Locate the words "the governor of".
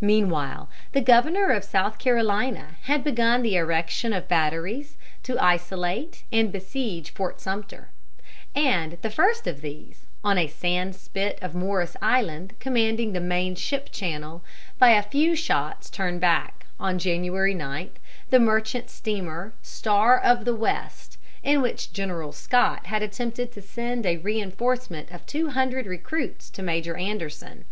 0.92-1.62